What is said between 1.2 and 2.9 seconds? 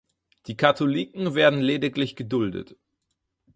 werden lediglich geduldet.